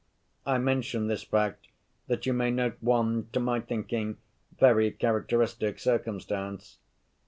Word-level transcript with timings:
"I 0.47 0.57
mention 0.57 1.05
this 1.05 1.21
fact 1.21 1.67
that 2.07 2.25
you 2.25 2.33
may 2.33 2.49
note 2.49 2.77
one, 2.81 3.27
to 3.33 3.39
my 3.39 3.59
thinking, 3.59 4.17
very 4.59 4.89
characteristic 4.89 5.77
circumstance. 5.77 6.79